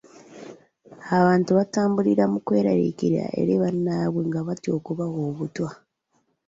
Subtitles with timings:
[1.17, 5.69] Abantu batambulira mu kweraliikirira eri bannaabwe nga batya okubawa obutwa.